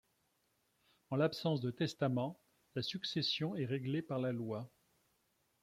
En 1.11 1.15
l'absence 1.17 1.61
de 1.61 1.69
testament, 1.69 2.39
la 2.73 2.81
succession 2.81 3.55
est 3.55 3.67
réglée 3.67 4.01
par 4.01 4.17
la 4.17 4.31
loi. 4.31 4.67